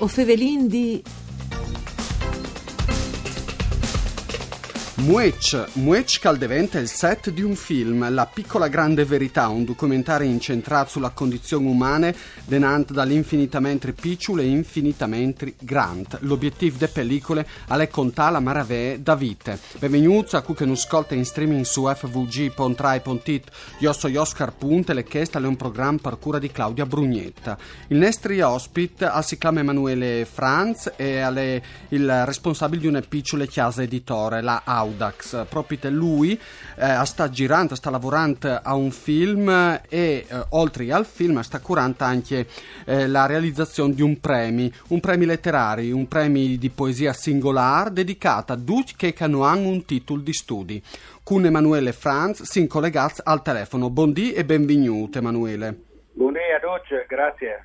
O 0.00 0.06
fevelin 0.06 0.68
di... 0.68 1.02
Muec, 4.98 5.68
Muec 5.74 6.20
Caldevente 6.20 6.78
è 6.78 6.80
il 6.80 6.88
set 6.88 7.28
di 7.28 7.42
un 7.42 7.54
film, 7.54 8.10
La 8.14 8.24
piccola 8.24 8.66
grande 8.68 9.04
verità, 9.04 9.46
un 9.48 9.66
documentario 9.66 10.26
incentrato 10.26 10.88
sulla 10.88 11.10
condizione 11.10 11.68
umana 11.68 12.10
denant 12.46 12.92
dall'infinitamente 12.92 13.92
piccolo 13.92 14.40
e 14.40 14.46
infinitamente 14.46 15.54
grande. 15.58 16.16
L'obiettivo 16.20 16.78
delle 16.78 16.90
pellicole 16.90 17.46
è 17.68 17.88
contare 17.88 18.32
la 18.32 18.40
maravè 18.40 19.00
da 19.00 19.14
vite. 19.14 19.58
Benvenuti 19.78 20.34
a 20.34 20.40
che 20.42 20.64
non 20.64 20.72
ascolta 20.72 21.14
in 21.14 21.26
streaming 21.26 21.64
su 21.66 21.86
fvg.rai.it. 21.86 23.50
Io 23.80 23.92
sono 23.92 24.20
Oscar 24.20 24.54
Punte, 24.54 24.94
le 24.94 25.04
chiesto 25.04 25.36
è 25.36 25.44
un 25.44 25.56
programma 25.56 25.98
per 26.00 26.18
cura 26.18 26.38
di 26.38 26.50
Claudia 26.50 26.86
Brugnetta. 26.86 27.58
Il 27.88 27.98
nostro 27.98 28.32
ospite 28.48 29.10
si 29.20 29.36
chiama 29.36 29.60
Emanuele 29.60 30.24
Franz 30.24 30.90
e 30.96 31.20
è 31.20 31.62
il 31.88 32.24
responsabile 32.24 32.80
di 32.80 32.86
una 32.86 33.02
piccola 33.06 33.44
chiesa 33.44 33.82
editore, 33.82 34.40
la 34.40 34.62
AU. 34.64 34.85
Audax. 34.86 35.46
Proprio 35.46 35.78
lui 35.90 36.40
eh, 36.76 37.04
sta 37.04 37.28
girando, 37.28 37.74
sta 37.74 37.90
lavorando 37.90 38.60
a 38.62 38.74
un 38.74 38.90
film 38.90 39.48
e 39.48 39.80
eh, 39.88 40.26
oltre 40.50 40.90
al 40.92 41.04
film 41.04 41.40
sta 41.40 41.60
curando 41.60 42.04
anche 42.04 42.46
eh, 42.84 43.06
la 43.06 43.26
realizzazione 43.26 43.94
di 43.94 44.02
un 44.02 44.18
premio, 44.20 44.70
un 44.88 45.00
premio 45.00 45.26
letterario, 45.26 45.96
un 45.96 46.08
premio 46.08 46.56
di 46.56 46.70
poesia 46.70 47.12
singolare 47.12 47.92
dedicato 47.92 48.52
a 48.52 48.56
tutti 48.56 48.94
che 48.96 49.14
hanno 49.18 49.68
un 49.68 49.84
titolo 49.84 50.20
di 50.20 50.32
studi. 50.32 50.82
Con 51.22 51.44
Emanuele 51.44 51.92
Franz 51.92 52.42
si 52.42 52.66
collegati 52.66 53.20
al 53.24 53.42
telefono. 53.42 53.90
Buondì 53.90 54.32
e 54.32 54.44
benvenuto 54.44 55.18
Emanuele. 55.18 55.76
Buondì 56.12 56.38
a 56.38 56.60
tutti, 56.60 56.94
grazie. 57.08 57.64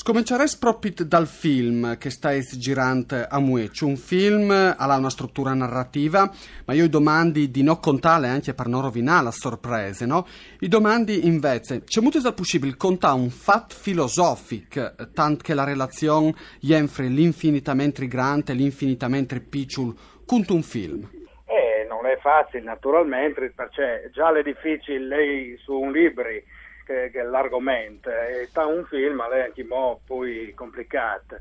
Scomincerei 0.00 0.46
proprio 0.60 0.92
dal 1.04 1.26
film 1.26 1.98
che 1.98 2.10
stai 2.10 2.40
girando 2.42 3.16
a 3.28 3.40
Mueccio. 3.40 3.84
Un 3.84 3.96
film 3.96 4.52
ha 4.52 4.96
una 4.96 5.10
struttura 5.10 5.54
narrativa, 5.54 6.30
ma 6.66 6.72
io 6.72 6.88
domandi 6.88 7.50
di 7.50 7.64
non 7.64 7.80
contare 7.80 8.28
anche 8.28 8.54
per 8.54 8.68
non 8.68 8.82
rovinare 8.82 9.24
la 9.24 9.32
sorpresa, 9.32 10.06
no? 10.06 10.24
I 10.60 10.68
domandi 10.68 11.26
invece, 11.26 11.82
c'è 11.82 12.00
molto 12.00 12.20
da 12.20 12.32
possibile 12.32 12.76
contare 12.76 13.18
un 13.18 13.28
fatto 13.28 13.74
filosofico, 13.74 14.94
tanto 15.12 15.42
che 15.42 15.52
la 15.52 15.64
relazione 15.64 16.32
entre 16.60 17.08
l'infinitamente 17.08 18.06
grande 18.06 18.52
e 18.52 18.54
l'infinitamente 18.54 19.40
piccolo 19.40 19.96
con 20.24 20.44
un 20.48 20.62
film? 20.62 21.10
Eh, 21.44 21.86
non 21.88 22.06
è 22.06 22.16
facile 22.20 22.62
naturalmente, 22.62 23.52
perché 23.52 24.12
già 24.14 24.32
è 24.32 24.42
difficile 24.44 25.00
lei 25.00 25.58
su 25.58 25.72
un 25.72 25.90
libro 25.90 26.28
che, 26.88 27.10
che 27.12 27.22
l'argomento 27.22 28.08
e 28.08 28.46
sta 28.46 28.64
un 28.64 28.86
film 28.86 29.22
è 29.22 29.42
anche 29.42 29.62
mo' 29.62 30.00
poi 30.06 30.54
complicato. 30.54 31.36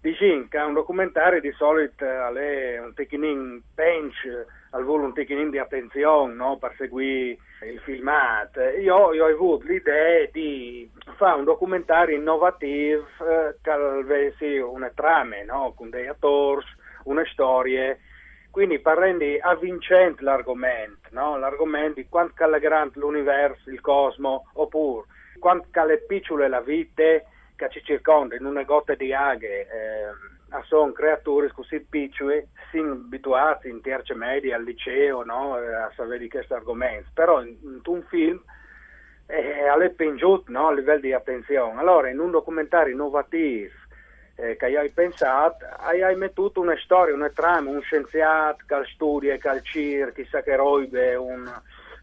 Diciamo 0.00 0.46
che 0.48 0.58
un 0.58 0.74
documentario 0.74 1.40
di 1.40 1.52
solito 1.52 2.04
è 2.04 2.78
un 2.80 2.94
tecchinin 2.94 3.62
pench, 3.74 4.46
al 4.70 4.84
volo 4.84 5.04
un 5.04 5.12
tecchinin 5.12 5.50
di 5.50 5.58
attenzione 5.58 6.34
no? 6.34 6.56
per 6.56 6.74
seguire 6.76 7.38
il 7.64 7.78
filmato. 7.80 8.60
Io, 8.60 9.12
io, 9.12 9.24
ho 9.24 9.28
avuto 9.28 9.66
l'idea 9.66 10.26
di 10.32 10.90
fare 11.16 11.38
un 11.38 11.44
documentario 11.44 12.16
innovativo 12.16 13.06
eh, 13.20 13.56
che 13.60 13.70
avesse 13.70 14.58
una 14.58 14.90
trame, 14.94 15.44
no? 15.44 15.72
con 15.76 15.90
dei 15.90 16.08
attori, 16.08 16.64
una 17.04 17.24
storia 17.26 17.96
quindi 18.52 18.80
per 18.80 18.98
avvincente 19.40 20.22
l'argomento, 20.22 21.08
no? 21.12 21.38
l'argomento 21.38 22.00
di 22.00 22.06
quanto 22.06 22.44
è 22.44 22.60
grande 22.60 22.98
l'universo, 22.98 23.70
il 23.70 23.80
cosmo, 23.80 24.46
oppure 24.52 25.06
quanto 25.38 25.68
è 25.72 25.98
piccola 26.06 26.46
la 26.48 26.60
vita 26.60 27.02
che 27.56 27.68
ci 27.70 27.82
circonda 27.82 28.36
in 28.36 28.44
una 28.44 28.62
goccia 28.62 28.94
di 28.94 29.12
aghe. 29.14 29.60
Eh, 29.62 30.30
sono 30.64 30.92
creature 30.92 31.50
così 31.50 31.80
piccole, 31.80 32.48
si 32.70 32.76
abituati 32.76 33.70
in 33.70 33.80
terza 33.80 34.14
media 34.14 34.56
al 34.56 34.64
liceo 34.64 35.24
no? 35.24 35.58
Eh, 35.58 35.72
a 35.72 35.90
sapere 35.96 36.18
di 36.18 36.28
questo 36.28 36.54
argomento, 36.54 37.08
però 37.14 37.42
in, 37.42 37.56
in 37.62 37.80
un 37.82 38.02
film 38.02 38.38
eh, 39.28 39.64
è 39.64 39.90
pingiuto 39.92 40.52
no? 40.52 40.68
a 40.68 40.74
livello 40.74 41.00
di 41.00 41.14
attenzione. 41.14 41.80
Allora, 41.80 42.10
in 42.10 42.18
un 42.18 42.30
documentario 42.30 42.92
innovativo 42.92 43.70
eh, 44.42 44.56
che 44.56 44.76
hai 44.76 44.90
pensato, 44.90 45.64
hai, 45.78 46.16
mettuto 46.16 46.60
una 46.60 46.76
storia, 46.82 47.14
una 47.14 47.30
trama, 47.30 47.70
un 47.70 47.80
scienziato 47.80 48.64
che 48.66 48.74
studia, 48.92 49.36
che 49.36 49.60
CIR, 49.62 50.12
chissà 50.12 50.42
che 50.42 50.56
robe, 50.56 51.14
un, 51.14 51.48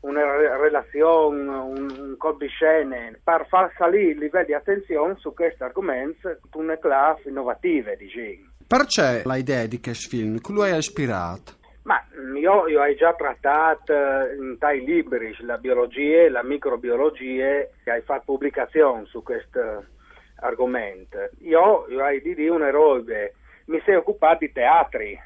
una 0.01 0.57
relazione, 0.57 1.41
un, 1.41 1.89
un 1.89 2.15
codicene, 2.17 3.19
per 3.21 3.45
far 3.49 3.73
salire 3.77 4.11
il 4.11 4.19
livello 4.19 4.45
di 4.45 4.53
attenzione 4.53 5.15
su 5.19 5.33
questo 5.33 5.65
argomento 5.65 6.37
con 6.49 6.63
una 6.63 6.77
classe 6.77 7.27
innovativa, 7.27 7.93
diciamo. 7.95 8.47
Perché 8.65 9.23
l'idea 9.25 9.65
di 9.65 9.81
questo 9.81 10.09
film? 10.09 10.39
Chi 10.39 10.53
lo 10.53 10.61
ha 10.61 10.77
ispirato? 10.77 11.57
Ma 11.83 12.01
io, 12.35 12.67
io 12.67 12.81
ho 12.81 12.95
già 12.95 13.13
trattato 13.15 13.93
in 13.93 14.57
tai 14.59 14.85
libri 14.85 15.35
la 15.39 15.57
biologia 15.57 16.21
e 16.21 16.29
la 16.29 16.43
microbiologia 16.43 17.65
che 17.83 17.91
hai 17.91 18.01
fatto 18.01 18.23
pubblicazioni 18.25 19.07
su 19.07 19.23
questo 19.23 19.97
argomento. 20.41 21.29
Io, 21.39 21.85
hai 22.01 22.21
di 22.21 22.47
una 22.47 22.69
roba, 22.69 23.27
mi 23.65 23.81
sei 23.85 23.95
occupato 23.95 24.39
di 24.39 24.51
teatri, 24.51 25.19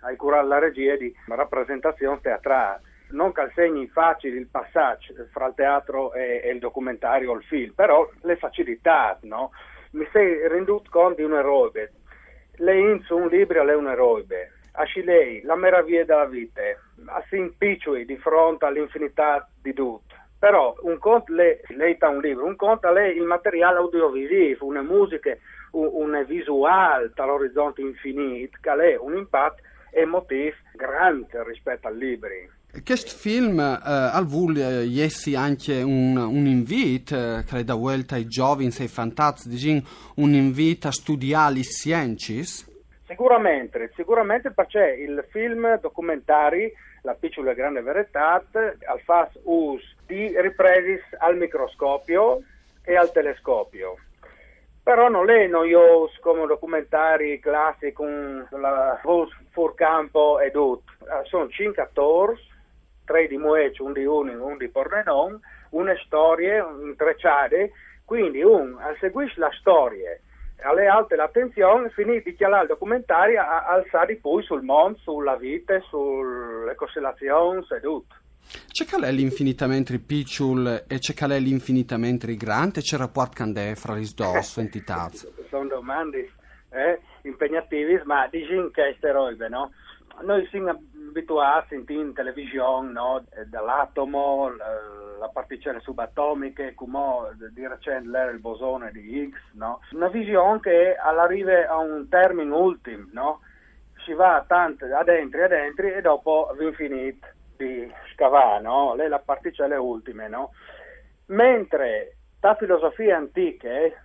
hai 0.00 0.16
curato 0.16 0.46
la 0.46 0.58
regia 0.58 0.96
di 0.96 1.14
rappresentazione 1.28 2.20
teatrale. 2.20 2.80
Non 3.08 3.32
che 3.32 3.50
segni 3.54 3.86
facili 3.86 4.36
il 4.36 4.48
passaggio 4.48 5.14
fra 5.30 5.46
il 5.46 5.54
teatro 5.54 6.12
e, 6.12 6.40
e 6.42 6.50
il 6.50 6.58
documentario 6.58 7.30
o 7.30 7.36
il 7.36 7.44
film, 7.44 7.72
però 7.72 8.08
le 8.22 8.36
facilità, 8.36 9.16
no? 9.22 9.52
Mi 9.92 10.06
sei 10.12 10.48
renduto 10.48 10.90
conto 10.90 11.16
di 11.16 11.22
una 11.22 11.40
roba. 11.40 11.80
Lei 12.56 12.80
in 12.80 13.04
un 13.10 13.28
libro 13.28 13.62
è 13.62 13.74
una 13.74 13.94
roba. 13.94 14.34
Ascilei, 14.72 15.42
la 15.42 15.54
meraviglia 15.54 16.04
della 16.04 16.26
vita, 16.26 16.62
a 17.06 17.24
si 17.28 17.36
impicciui 17.36 18.04
di 18.04 18.16
fronte 18.16 18.66
all'infinità 18.66 19.48
di 19.62 19.72
tutto 19.72 20.15
però 20.38 20.74
un 20.82 20.98
conto 20.98 21.32
lei, 21.32 21.58
lei 21.76 21.96
un 22.00 22.20
libro, 22.20 22.44
un 22.44 22.56
conto 22.56 22.94
è 22.94 23.06
il 23.06 23.22
materiale 23.22 23.78
audiovisivo, 23.78 24.66
una 24.66 24.82
musica, 24.82 25.36
un, 25.72 25.88
un 25.92 26.24
visuale 26.26 27.10
dall'orizzonte 27.14 27.80
infinito, 27.80 28.58
che 28.60 28.70
ha 28.70 28.76
un 29.00 29.16
impatto 29.16 29.62
emotivo 29.90 30.54
grande 30.74 31.42
rispetto 31.44 31.88
al 31.88 31.96
libro. 31.96 32.28
Questo 32.84 33.16
film 33.16 33.58
eh, 33.58 34.22
vuole 34.24 34.82
eh, 34.82 35.36
anche 35.36 35.80
un, 35.80 36.16
un 36.16 36.46
invito, 36.46 37.14
eh, 37.14 37.44
credo 37.46 37.72
a 37.72 37.76
vuelta 37.76 38.16
ai 38.16 38.26
giovani, 38.26 38.70
ai 38.78 38.88
fantastici, 38.88 39.82
un 40.16 40.34
invito 40.34 40.88
a 40.88 40.92
studiare 40.92 41.54
le 41.54 41.62
scienze? 41.62 42.75
Sicuramente, 43.06 43.92
sicuramente 43.94 44.50
perché 44.50 44.96
il 44.98 45.24
film 45.30 45.78
documentari 45.78 46.72
La 47.02 47.14
piccola 47.14 47.52
e 47.52 47.54
grande 47.54 47.80
verità 47.80 48.32
al 48.32 49.00
fas 49.04 49.30
us 49.44 49.80
di 50.06 50.34
ripresi 50.40 51.00
al 51.18 51.36
microscopio 51.36 52.42
e 52.82 52.96
al 52.96 53.12
telescopio. 53.12 53.96
Però 54.82 55.08
non 55.08 55.30
è 55.30 55.46
noioso 55.46 56.14
come 56.20 56.46
documentari 56.46 57.38
classici 57.38 57.92
con 57.92 58.46
la 58.50 59.00
voce 59.04 59.36
fuori 59.50 59.74
campo 59.76 60.40
e 60.40 60.50
tutto. 60.50 60.92
Eh, 61.02 61.24
sono 61.26 61.48
cinque 61.48 61.82
attori, 61.82 62.36
tre 63.04 63.28
di 63.28 63.36
Moec, 63.36 63.78
un 63.78 63.92
di 63.92 64.04
Uning, 64.04 64.40
un 64.40 64.56
di 64.56 64.68
Pordenon, 64.68 65.40
una 65.70 65.94
storia 66.04 66.66
intrecciate, 66.82 67.70
quindi 68.04 68.42
un 68.42 68.76
seguisce 68.98 69.38
la 69.38 69.50
storia 69.58 70.18
alle 70.62 70.86
alte 70.86 71.16
l'attenzione, 71.16 71.90
finì 71.90 72.20
di 72.22 72.34
chialare 72.34 72.62
il 72.62 72.68
documentario, 72.68 73.40
a 73.40 73.66
alzare 73.66 74.16
poi 74.16 74.42
sul 74.42 74.62
mondo, 74.62 74.98
sulla 74.98 75.36
vita, 75.36 75.78
sulle 75.80 76.74
costellazioni 76.74 77.64
e 77.68 77.80
tutto. 77.80 78.14
C'è 78.68 78.86
qual 78.86 79.02
è 79.02 79.12
l'infinitamente 79.12 79.98
piccolo 79.98 80.86
e 80.86 80.98
c'è 80.98 81.14
qual 81.14 81.30
è 81.30 81.38
l'infinitamente 81.38 82.34
grande? 82.36 82.80
C'è 82.80 82.96
rapporto 82.96 83.32
candè 83.34 83.74
fra 83.74 83.94
le 83.94 84.06
due 84.14 84.40
entità? 84.56 85.10
Sono 85.48 85.68
domande 85.68 86.30
eh, 86.70 87.00
impegnative, 87.22 88.02
ma 88.04 88.28
diciamo 88.30 88.68
che 88.68 88.82
queste 88.82 89.12
robe, 89.12 89.48
no? 89.48 89.72
Noi 90.22 90.46
siamo 90.48 90.70
abituati 91.08 91.58
a 91.58 91.66
sentire 91.68 92.00
in 92.00 92.14
televisione 92.14 92.92
no? 92.92 93.24
dall'atomo, 93.46 94.50
la 95.26 95.32
particelle 95.32 95.80
subatomiche, 95.80 96.74
come 96.74 97.36
di 97.52 97.66
recente 97.66 98.08
l'era 98.08 98.30
il 98.30 98.38
bosone 98.38 98.90
di 98.92 99.18
Higgs, 99.18 99.40
no? 99.54 99.80
Una 99.92 100.08
visione 100.08 100.60
che 100.60 100.96
all'arriva 100.96 101.66
a 101.68 101.78
un 101.78 102.08
termine 102.08 102.54
ultimo, 102.54 103.08
no? 103.12 103.40
Si 104.04 104.12
va 104.12 104.44
tanto 104.46 104.84
adentro 104.86 105.40
e 105.40 105.44
adentro 105.44 105.86
e 105.86 106.00
dopo 106.00 106.48
all'infinito 106.48 107.26
di 107.56 107.92
scavare, 108.12 108.62
no? 108.62 108.94
Le 108.94 109.08
la 109.08 109.18
particelle 109.18 109.76
ultime, 109.76 110.28
no? 110.28 110.52
Mentre 111.26 112.16
da 112.38 112.54
filosofie 112.54 113.12
antiche, 113.12 114.00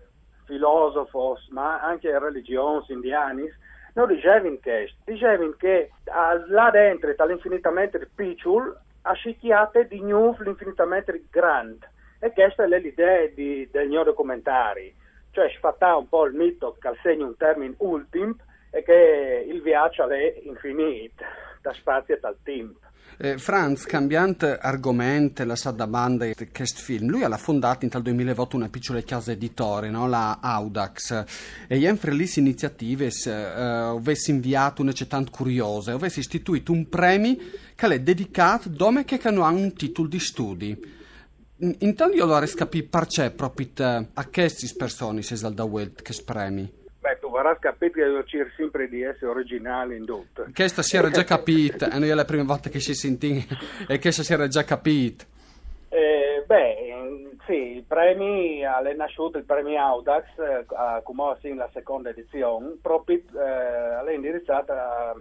filosofos, 0.45 1.47
ma 1.49 1.81
anche 1.81 2.17
religioni 2.17 2.83
indiani, 2.87 3.47
non 3.93 4.07
dicevano 4.07 4.57
questo, 4.61 4.97
dicevano 5.05 5.53
che 5.57 5.91
là 6.47 6.69
dentro, 6.71 7.13
dall'infinitamente 7.13 8.09
piccolo, 8.15 8.79
ascicchiate 9.01 9.87
di 9.87 10.01
nuovo 10.01 10.43
l'infinitamente 10.43 11.25
grande. 11.29 11.89
E 12.19 12.31
questa 12.31 12.63
è 12.63 12.67
l'idea 12.67 13.27
di, 13.27 13.67
del 13.71 13.87
mio 13.87 14.03
documentario. 14.03 14.91
cioè 15.31 15.49
sfatare 15.55 15.97
un 15.97 16.07
po' 16.09 16.25
il 16.25 16.33
mito 16.33 16.75
che 16.79 16.87
al 16.87 16.97
segno 17.01 17.25
un 17.25 17.37
termine 17.37 17.73
ultim 17.77 18.35
e 18.69 18.83
che 18.83 19.45
il 19.47 19.61
viaggio 19.61 20.07
è 20.09 20.39
infinito, 20.43 21.23
da 21.61 21.73
spazio 21.73 22.15
e 22.15 22.19
dal 22.19 22.37
tempo. 22.43 22.79
Eh, 23.17 23.37
Franz, 23.37 23.85
cambiante 23.85 24.57
argomento, 24.57 25.43
la 25.45 25.55
sa 25.55 25.71
da 25.71 25.85
banda 25.85 26.25
di 26.25 26.33
questo 26.51 26.81
film, 26.81 27.09
lui 27.09 27.23
ha 27.23 27.37
fondato 27.37 27.85
in 27.85 27.91
tal 27.91 28.01
2008 28.01 28.55
una 28.55 28.69
piccola 28.69 29.01
casa 29.03 29.31
editore, 29.31 29.89
no? 29.89 30.07
la 30.07 30.39
Audax, 30.41 31.23
e 31.67 31.77
in 31.77 31.99
lì 32.13 32.29
iniziative 32.35 33.11
eh, 33.25 33.31
avessi 33.31 34.31
inviato 34.31 34.81
una 34.81 34.93
curiosa, 35.29 35.93
avessi 35.93 36.19
istituito 36.19 36.71
un 36.71 36.89
premio 36.89 37.35
che 37.75 37.87
è 37.87 37.99
dedicato 37.99 38.69
a 38.69 38.71
dome 38.71 39.03
che 39.03 39.19
hanno 39.23 39.45
un 39.47 39.73
titolo 39.73 40.07
di 40.07 40.19
studi. 40.19 40.99
Intanto 41.57 42.15
io 42.15 42.25
lo 42.25 42.33
vorrei 42.33 42.51
capire 42.53 42.87
perché 42.87 43.29
proprio 43.29 44.07
a 44.13 44.25
queste 44.25 44.67
persone 44.75 45.21
si 45.21 45.35
è 45.35 45.49
da 45.51 45.63
Welt 45.63 46.01
che 46.01 46.15
premi. 46.25 46.80
Vorrai 47.31 47.55
capire 47.59 48.23
che 48.25 48.51
sempre 48.57 48.89
di 48.89 49.03
essere 49.03 49.31
originale 49.31 49.95
in 49.95 50.05
tutto. 50.05 50.45
Questa 50.53 50.81
si 50.81 50.97
era 50.97 51.09
già 51.09 51.23
capita, 51.23 51.89
e 51.89 51.97
noi 51.97 52.09
è 52.09 52.13
la 52.13 52.25
prima 52.25 52.43
volta 52.43 52.69
che 52.69 52.79
ci 52.79 52.93
sentiamo, 52.93 53.45
e 53.87 53.99
questa 53.99 54.21
si 54.21 54.33
era 54.33 54.47
già 54.47 54.65
capita. 54.65 55.23
Eh, 55.87 56.43
beh, 56.45 57.37
sì, 57.45 57.77
i 57.77 57.85
premi, 57.87 58.59
è 58.59 58.93
nasciuto 58.95 59.37
il 59.37 59.45
premio 59.45 59.79
Audax, 59.79 60.25
eh, 60.39 60.65
come 61.03 61.23
in 61.43 61.55
la 61.55 61.69
seconda 61.71 62.09
edizione, 62.09 62.75
proprio 62.81 63.17
eh, 63.17 64.05
è 64.05 64.13
indirizzato 64.13 64.73
a 64.73 65.15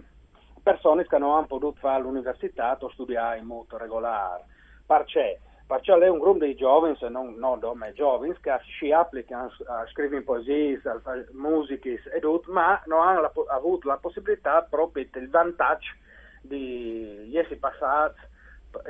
persone 0.61 1.07
che 1.07 1.17
non 1.17 1.35
hanno 1.35 1.47
potuto 1.47 1.79
fare 1.79 2.01
l'università 2.01 2.77
o 2.77 2.91
studiare 2.91 3.39
in 3.39 3.45
modo 3.45 3.77
regolare. 3.77 4.43
Perché? 4.85 5.39
Perciò 5.71 5.97
è 5.99 6.09
un 6.09 6.37
di 6.37 6.53
giovani, 6.53 6.97
non, 7.07 7.35
non 7.37 7.57
donne 7.59 7.93
giovani, 7.93 8.35
che 8.41 8.51
si 8.77 8.91
applicano 8.91 9.49
a 9.67 9.87
scrivere 9.87 10.21
poesie, 10.21 10.81
a 10.83 10.99
fare 10.99 11.29
musiche 11.31 11.97
e 12.13 12.19
tutto, 12.19 12.51
ma 12.51 12.81
non 12.87 13.07
hanno 13.07 13.21
la, 13.21 13.31
avuto 13.47 13.87
la 13.87 13.95
possibilità 13.95 14.67
proprio 14.69 15.07
del 15.09 15.29
vantaggio 15.29 15.93
di 16.41 17.31
essere 17.33 17.55
passati 17.55 18.19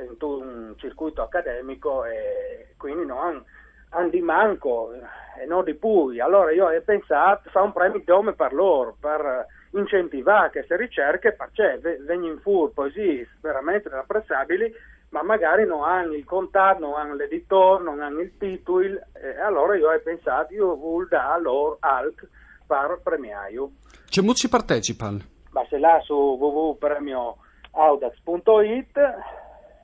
in 0.00 0.16
un 0.18 0.74
circuito 0.78 1.22
accademico 1.22 2.04
e 2.04 2.74
quindi 2.76 3.06
non 3.06 3.18
hanno, 3.18 3.44
hanno 3.90 4.08
di 4.08 4.20
manco 4.20 4.92
e 5.40 5.46
non 5.46 5.62
di 5.62 5.74
più. 5.74 6.20
Allora 6.20 6.50
io 6.50 6.66
ho 6.66 6.82
pensato, 6.84 7.48
fa 7.50 7.62
un 7.62 7.72
premio 7.72 8.02
nome 8.04 8.32
per 8.32 8.52
loro, 8.52 8.96
per 8.98 9.46
incentivare 9.70 10.50
queste 10.50 10.76
ricerche, 10.76 11.30
perché 11.30 11.78
vengono 11.78 12.38
fuori 12.38 12.72
poesie 12.74 13.28
veramente 13.40 13.88
apprezzabili 13.88 14.90
ma 15.12 15.22
magari 15.22 15.64
non 15.66 15.84
hanno 15.84 16.14
il 16.14 16.24
contatto, 16.24 16.80
non 16.80 16.94
hanno 16.94 17.14
l'editore, 17.14 17.84
non 17.84 18.00
hanno 18.00 18.20
il 18.20 18.34
titolo, 18.38 18.98
e 19.12 19.38
allora 19.44 19.76
io 19.76 19.90
ho 19.90 20.00
pensato, 20.02 20.54
io 20.54 20.74
voglio 20.74 21.08
dare 21.08 21.42
loro 21.42 21.76
alt 21.80 22.26
per 22.66 22.98
premiaio. 23.02 23.72
C'è 24.08 24.22
molti 24.22 24.48
partecipano? 24.48 25.18
Ma 25.50 25.66
se 25.68 25.76
là 25.78 26.00
su 26.00 26.14
www.premioaudax.it 26.14 28.98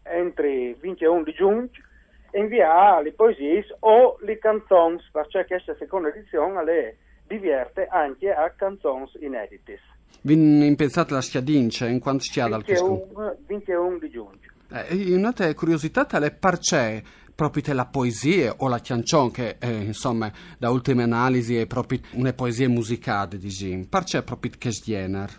entri 0.05 0.75
21 0.81 1.23
di 1.23 1.35
giugno 1.35 1.69
invia 2.33 2.99
le 3.03 3.13
poesie 3.13 3.67
o 3.81 4.17
le 4.21 4.39
canzoni, 4.39 4.97
perché 5.13 5.45
questa 5.47 5.77
seconda 5.79 6.09
edizione 6.09 6.65
le 6.65 6.97
diverte 7.27 7.87
anche 7.87 8.33
a 8.33 8.49
canzoni 8.57 9.11
inedite. 9.21 9.79
Vi 10.23 10.75
pensate 10.75 11.13
la 11.13 11.21
schiadince 11.21 11.87
in 11.87 12.01
quanto 12.01 12.25
schiada 12.25 12.57
al 12.57 12.63
21, 12.63 13.37
21 13.47 13.99
di 13.99 14.09
giugno. 14.09 14.57
Eh, 14.71 15.15
un'altra 15.15 15.53
curiosità 15.55 16.05
tale 16.05 16.31
perché 16.31 17.03
proprio 17.35 17.73
la 17.73 17.87
poesia 17.87 18.53
o 18.59 18.69
la 18.69 18.81
canzone 18.81 19.31
che 19.31 19.57
eh, 19.61 19.71
insomma 19.71 20.31
da 20.59 20.69
ultime 20.69 21.05
analisi 21.05 21.57
è 21.57 21.67
proprio 21.67 22.01
una 22.15 22.35
poesia 22.35 22.69
musicale 22.69 23.39
di 23.39 23.49
Jim 23.49 23.85
perché 23.85 24.23
proprio 24.23 24.53
che 24.59 24.69
genere? 24.71 25.33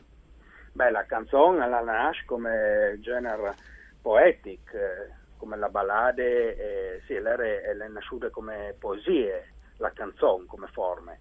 Beh 0.71 0.89
la 0.89 1.05
canzone 1.05 1.69
la 1.69 1.81
nasce 1.81 2.23
come 2.25 2.97
genere 3.01 3.53
poetico 4.01 4.75
eh, 4.75 5.11
come 5.37 5.57
la 5.57 5.69
ballade 5.69 6.55
eh, 6.95 7.01
sì, 7.05 7.13
è, 7.13 7.87
nasciuta 7.87 8.31
come 8.31 8.73
poesie 8.79 9.53
la 9.77 9.91
canzone 9.91 10.45
come 10.47 10.67
forme 10.71 11.19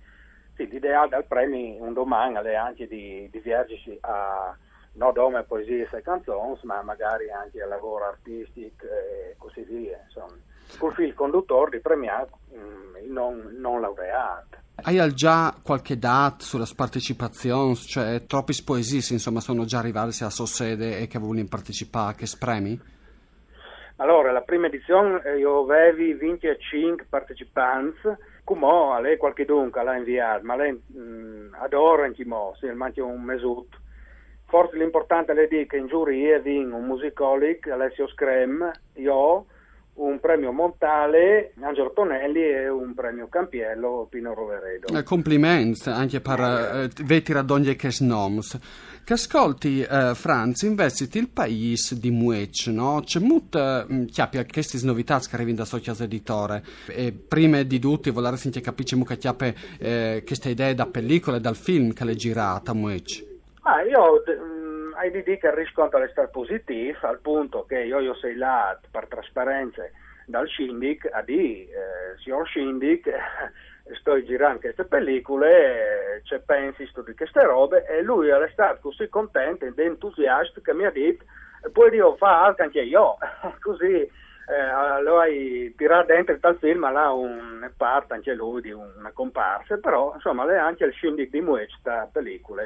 sì, 0.55 0.67
l'idea 0.67 1.07
del 1.09 1.25
premio 1.27 1.83
un 1.83 1.93
domani 1.93 2.37
è 2.37 2.55
anche 2.55 2.87
di, 2.87 3.29
di 3.31 3.39
viaggiarsi 3.41 3.99
a 4.01 4.57
non 4.99 5.13
solo 5.15 5.45
poesie 5.45 5.89
e 5.91 6.03
canzoni, 6.03 6.59
ma 6.63 6.83
magari 6.83 7.31
anche 7.31 7.65
lavoro 7.65 8.05
artistico 8.07 8.85
e 8.85 9.35
così 9.39 9.63
via. 9.63 9.99
Insomma. 10.05 10.37
Col 10.77 10.93
fil 10.93 11.15
conduttore 11.15 11.71
di 11.71 11.81
premiato 11.81 12.39
mm, 12.55 13.11
non, 13.11 13.57
non 13.59 13.81
laureato. 13.81 14.57
Hai 14.83 15.15
già 15.15 15.55
qualche 15.63 15.99
data 15.99 16.45
sulla 16.45 16.67
partecipazione? 16.77 17.75
Cioè, 17.75 18.27
troppe 18.27 18.53
poesie 18.65 19.03
insomma, 19.15 19.41
sono 19.41 19.65
già 19.65 19.79
arrivate 19.79 20.25
a 20.25 20.31
sua 20.31 20.47
sede 20.47 20.99
e 20.99 21.07
che 21.07 21.19
vogliono 21.19 21.49
partecipare, 21.49 22.17
che 22.17 22.27
spremi? 22.27 22.79
Allora, 23.97 24.31
la 24.31 24.43
prima 24.43 24.67
edizione 24.67 25.21
eh, 25.25 25.39
io 25.39 25.63
avevo 25.63 26.19
25 26.19 27.07
partecipanti, 27.09 28.09
come 28.45 29.01
lei 29.01 29.17
qualche 29.17 29.45
dunque 29.45 29.83
l'ha 29.83 29.97
inviato, 29.97 30.45
ma 30.45 30.55
lei 30.55 30.71
mh, 30.73 31.01
mm, 31.01 31.55
adora 31.55 32.05
anche 32.05 32.25
mo, 32.25 32.55
se 32.61 32.71
manca 32.73 33.03
un 33.03 33.23
mesut 33.23 33.77
Forse 34.49 34.79
l'importante 34.79 35.33
è 35.33 35.47
dire 35.47 35.67
che 35.67 35.77
in 35.77 35.89
giuria 35.89 36.39
vinc 36.39 36.73
un 36.73 36.87
musicolic, 36.87 37.69
Alessio 37.69 38.09
Screm, 38.09 38.71
io, 38.95 39.45
un 39.97 40.19
premio 40.21 40.53
Montale, 40.53 41.53
Angelo 41.61 41.93
Tonelli 41.93 42.43
e 42.43 42.67
un 42.71 42.95
premio 42.95 43.29
Campiello, 43.29 44.07
Pino 44.09 44.33
Roveredo. 44.33 44.97
Eh, 44.97 45.03
complimenti 45.03 45.91
anche 45.91 46.23
per 46.23 46.41
eh, 46.41 46.89
veti 47.05 47.35
radoglie 47.35 47.77
snoms. 47.79 48.59
Che 49.05 49.13
ascolti, 49.13 49.83
eh, 49.83 50.13
Franz, 50.15 50.63
investiti 50.63 51.19
il 51.19 51.29
paese 51.29 51.99
di 51.99 52.11
Muec, 52.11 52.69
no? 52.69 53.03
C'è 53.05 53.21
molto 53.21 53.87
mm, 53.91 54.07
chiappi 54.07 54.43
queste 54.51 54.79
novità 54.87 55.19
che 55.19 55.35
arrivano 55.35 55.57
da 55.57 55.65
Socias 55.67 56.01
Editore. 56.01 56.65
E 56.87 57.13
prima 57.13 57.63
di 57.63 57.79
tutto, 57.79 58.11
volare 58.13 58.39
sentire 58.39 58.73
mucca 58.97 59.15
chiappe 59.15 59.55
eh, 59.79 60.23
queste 60.25 60.49
idee 60.49 60.75
da 60.75 60.87
pellicola 60.87 61.39
dal 61.39 61.57
film 61.57 61.93
che 61.93 62.05
l'è 62.05 62.15
girata 62.15 62.71
a 62.71 62.75
Muec. 62.75 63.27
Ah, 63.63 63.83
io 63.83 64.23
mh, 64.25 64.33
mm, 64.33 65.11
di 65.11 65.23
dire 65.23 65.39
che 65.39 65.47
il 65.47 65.53
riscontro 65.53 66.03
è 66.03 66.09
stato 66.09 66.31
positivo, 66.31 66.99
al 67.03 67.21
punto 67.21 67.65
che 67.65 67.81
io, 67.81 68.01
io 68.01 68.15
sei 68.15 68.37
là 68.37 68.79
per 68.91 69.07
trasparenza 69.09 69.83
dal 70.27 70.49
Shindig 70.49 71.09
a 71.11 71.23
dire, 71.23 71.63
eh, 71.63 72.19
signor 72.23 72.49
Shindig, 72.49 73.03
sto 73.99 74.23
girando 74.23 74.61
queste 74.61 74.85
pellicole, 74.85 76.21
c'è 76.25 76.41
pensi 76.41 76.89
di 77.05 77.15
queste 77.15 77.43
robe, 77.43 77.87
e 77.87 78.03
lui 78.03 78.29
è 78.29 78.49
stato 78.53 78.81
così 78.83 79.09
contento 79.09 79.65
ed 79.65 79.79
entusiasta 79.79 80.61
che 80.61 80.75
mi 80.75 80.85
ha 80.85 80.91
detto, 80.91 81.25
poi 81.73 81.95
io 81.95 82.17
fa 82.17 82.45
anche 82.45 82.81
io, 82.81 83.17
così 83.61 84.09
eh, 84.49 85.03
lo 85.03 85.21
hai 85.21 85.75
tirato 85.77 86.07
dentro 86.07 86.39
tal 86.39 86.57
film, 86.57 86.91
là 86.91 87.11
un 87.11 87.71
parte 87.77 88.15
anche 88.15 88.33
lui 88.33 88.63
di 88.63 88.71
una 88.71 89.11
comparsa, 89.13 89.77
però 89.77 90.13
insomma 90.15 90.51
è 90.51 90.57
anche 90.57 90.85
il 90.85 90.95
shindig 90.95 91.31
di 91.31 91.43
questa 91.43 92.09
pellicola, 92.11 92.63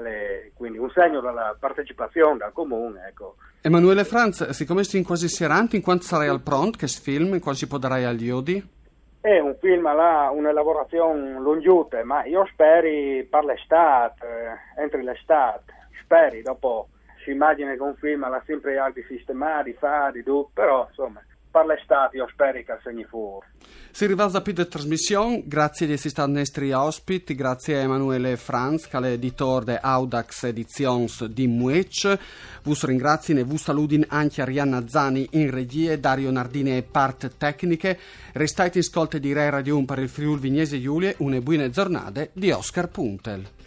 le, 0.00 0.52
quindi 0.54 0.76
un 0.76 0.90
segno 0.90 1.20
della 1.20 1.56
partecipazione 1.58 2.36
dal 2.38 2.52
comune. 2.52 3.06
Ecco. 3.08 3.36
Emanuele 3.62 4.04
Franz, 4.04 4.50
siccome 4.50 4.84
sei 4.84 5.00
in 5.00 5.06
quasi 5.06 5.28
serante, 5.28 5.76
in 5.76 5.82
quanto 5.82 6.04
sarai 6.04 6.28
al 6.28 6.42
pronto, 6.42 6.76
che 6.76 6.88
film, 6.88 7.32
in 7.32 7.40
quanto 7.40 7.60
si 7.60 7.68
può 7.68 7.78
dare 7.78 8.04
agli 8.04 8.30
odi? 8.30 8.72
È 9.20 9.38
un 9.38 9.56
film 9.58 9.84
là, 9.94 10.30
un'elaborazione 10.30 11.40
lungiute, 11.40 12.02
ma 12.02 12.26
io 12.26 12.46
spero 12.52 13.26
per 13.30 13.44
l'estate, 13.44 14.26
eh, 14.26 14.82
entro 14.82 15.00
l'estate, 15.00 15.72
speri 16.02 16.42
dopo 16.42 16.88
si 17.24 17.30
immagina 17.30 17.72
che 17.74 17.82
un 17.82 17.96
film 17.96 18.22
ha 18.24 18.42
sempre 18.46 18.78
altri 18.78 19.04
sistemati, 19.08 19.72
fa 19.72 20.10
di 20.12 20.22
tutto, 20.22 20.50
però 20.52 20.86
insomma 20.88 21.22
per 21.54 21.66
l'estate 21.66 22.16
io 22.16 22.26
spero 22.28 22.58
che 22.64 22.78
segni 22.82 23.04
fuori. 23.04 23.46
Si 23.92 24.06
rivasa 24.06 24.42
più 24.42 24.52
di 24.52 24.66
trasmissione, 24.66 25.44
grazie 25.46 25.86
di 25.86 25.92
essere 25.92 26.08
stati 26.08 26.32
nostri 26.32 26.72
ospiti, 26.72 27.36
grazie 27.36 27.76
a 27.76 27.82
Emanuele 27.82 28.36
Franz, 28.36 28.88
che 28.88 28.98
è 28.98 29.04
editore 29.04 29.64
di 29.64 29.78
Audax 29.80 30.42
Editions 30.42 31.24
di 31.26 31.46
Muec. 31.46 32.18
Vi 32.64 32.74
ringrazio 32.82 33.38
e 33.38 33.44
vi 33.44 33.56
saluto 33.56 33.94
anche 34.08 34.42
Arianna 34.42 34.88
Zani 34.88 35.28
in 35.32 35.48
regie, 35.52 36.00
Dario 36.00 36.32
Nardini 36.32 36.76
e 36.76 36.82
parte 36.82 37.36
tecniche. 37.36 37.96
Restate 38.32 38.78
in 38.78 38.84
ascolto 38.84 39.18
di 39.18 39.32
Rai 39.32 39.50
Radio 39.50 39.76
1 39.76 39.84
per 39.84 40.00
il 40.00 40.08
Friuli 40.08 40.40
Vignese 40.40 40.80
Giulie, 40.80 41.14
una 41.18 41.40
buona 41.40 41.70
giornata 41.70 42.26
di 42.32 42.50
Oscar 42.50 42.88
Puntel. 42.88 43.63